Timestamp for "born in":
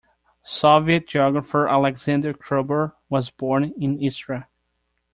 3.29-4.01